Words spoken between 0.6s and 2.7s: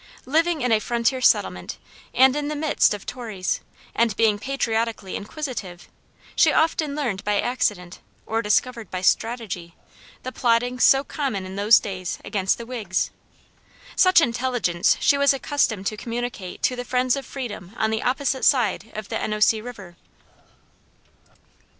in a frontier settlement, and in the